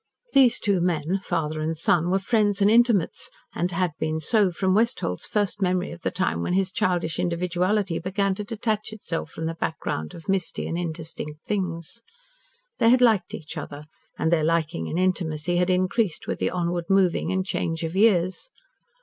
These 0.33 0.59
two 0.59 0.81
men 0.81 1.19
father 1.21 1.61
and 1.61 1.77
son 1.77 2.09
were 2.09 2.17
friends 2.17 2.59
and 2.59 2.71
intimates, 2.71 3.29
and 3.53 3.69
had 3.69 3.91
been 3.99 4.19
so 4.19 4.49
from 4.51 4.73
Westholt's 4.73 5.27
first 5.27 5.61
memory 5.61 5.91
of 5.91 6.01
the 6.01 6.09
time 6.09 6.41
when 6.41 6.53
his 6.53 6.71
childish 6.71 7.19
individuality 7.19 7.99
began 7.99 8.33
to 8.33 8.43
detach 8.43 8.91
itself 8.93 9.29
from 9.29 9.45
the 9.45 9.53
background 9.53 10.15
of 10.15 10.27
misty 10.27 10.67
and 10.67 10.75
indistinct 10.75 11.45
things. 11.45 12.01
They 12.79 12.89
had 12.89 12.99
liked 13.01 13.35
each 13.35 13.57
other, 13.59 13.85
and 14.17 14.31
their 14.31 14.43
liking 14.43 14.89
and 14.89 14.97
intimacy 14.97 15.57
had 15.57 15.69
increased 15.69 16.25
with 16.25 16.39
the 16.39 16.49
onward 16.49 16.85
moving 16.89 17.31
and 17.31 17.45
change 17.45 17.83
of 17.83 17.95
years. 17.95 18.49